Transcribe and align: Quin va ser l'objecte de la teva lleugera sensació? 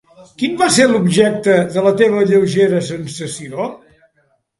Quin 0.43 0.53
va 0.59 0.67
ser 0.77 0.85
l'objecte 0.91 1.57
de 1.75 1.83
la 1.87 1.91
teva 1.99 2.23
lleugera 2.31 2.81
sensació? 2.87 3.69